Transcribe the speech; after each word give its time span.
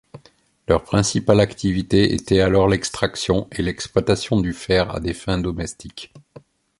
Leur 0.67 0.83
principale 0.83 1.39
activité 1.41 2.15
était 2.15 2.39
alors 2.39 2.67
l'extraction 2.67 3.47
et 3.51 3.61
l'exploitation 3.61 4.41
du 4.41 4.51
fer 4.51 4.89
à 4.95 4.99
des 4.99 5.13
fins 5.13 5.37
domestiques. 5.37 6.11